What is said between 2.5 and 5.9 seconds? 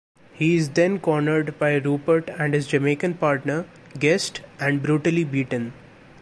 his Jamaican partner, Guest, and brutally beaten.